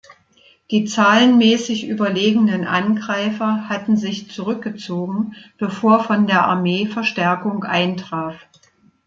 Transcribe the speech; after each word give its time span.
Die 0.71 0.85
zahlenmäßig 0.85 1.87
überlegenen 1.87 2.65
Angreifer 2.65 3.69
hatten 3.69 3.97
sich 3.97 4.31
zurückgezogen, 4.31 5.35
bevor 5.59 6.03
von 6.03 6.25
der 6.25 6.43
Armee 6.45 6.87
Verstärkung 6.87 7.63
eintraf. 7.65 8.35